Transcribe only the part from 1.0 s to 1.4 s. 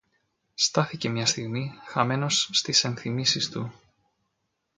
μια